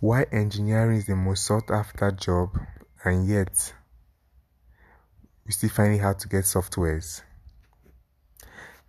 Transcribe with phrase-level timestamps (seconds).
[0.00, 2.58] Why engineering is the most sought after job
[3.02, 3.72] and yet
[5.46, 7.22] we still find it hard to get softwares?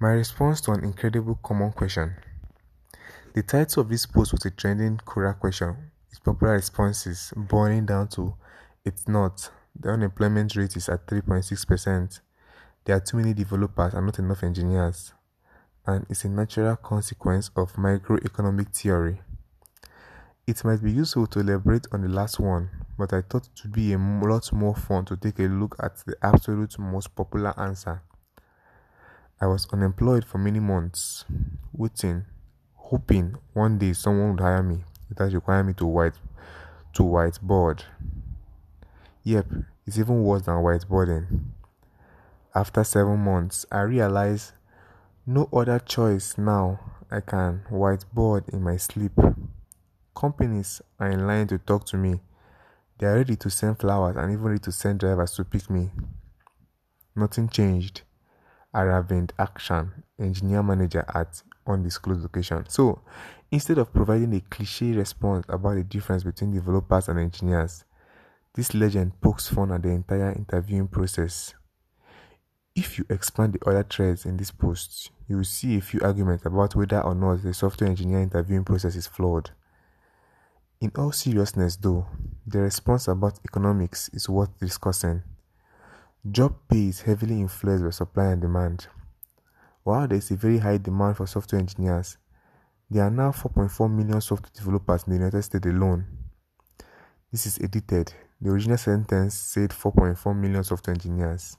[0.01, 2.13] My response to an incredible common question.
[3.33, 8.09] The title of this post was a trending Quora question with popular responses boiling down
[8.09, 8.35] to
[8.83, 9.49] it's not.
[9.79, 12.19] The unemployment rate is at 3.6%.
[12.83, 15.13] There are too many developers and not enough engineers.
[15.85, 19.21] And it's a natural consequence of microeconomic theory.
[20.47, 23.73] It might be useful to elaborate on the last one, but I thought it would
[23.73, 28.01] be a lot more fun to take a look at the absolute most popular answer.
[29.41, 31.25] I was unemployed for many months,
[31.73, 32.27] waiting,
[32.75, 36.15] hoping one day someone would hire me without requiring me to white
[36.93, 37.83] to whiteboard.
[39.23, 39.47] Yep,
[39.85, 41.41] it's even worse than whiteboarding.
[42.55, 44.53] After seven months, I realized
[45.25, 46.79] no other choice now.
[47.11, 49.11] I can whiteboard in my sleep.
[50.17, 52.19] Companies are in line to talk to me.
[52.97, 55.91] They are ready to send flowers and even ready to send drivers to pick me.
[57.15, 58.01] Nothing changed.
[58.73, 62.65] Aravind Akshan, engineer manager at undisclosed location.
[62.67, 63.03] So,
[63.51, 67.83] instead of providing a cliche response about the difference between developers and engineers,
[68.55, 71.53] this legend pokes fun at the entire interviewing process.
[72.75, 76.43] If you expand the other threads in this post, you will see a few arguments
[76.43, 79.51] about whether or not the software engineer interviewing process is flawed.
[80.79, 82.05] In all seriousness, though,
[82.45, 85.23] the response about economics is worth discussing.
[86.29, 88.87] Job pay is heavily influenced by supply and demand.
[89.81, 92.17] While there is a very high demand for software engineers,
[92.91, 96.05] there are now 4.4 million software developers in the United States alone.
[97.31, 98.13] This is edited.
[98.39, 101.57] The original sentence said 4.4 million software engineers.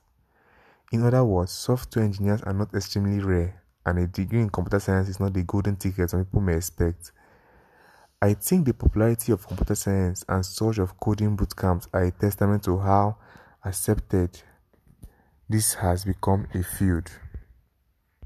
[0.92, 5.08] In other words, software engineers are not extremely rare, and a degree in computer science
[5.08, 7.10] is not the golden ticket some people may expect.
[8.20, 12.64] I think the popularity of computer science and such of coding bootcamps are a testament
[12.64, 13.16] to how
[13.64, 14.42] accepted
[15.48, 17.08] this has become a field.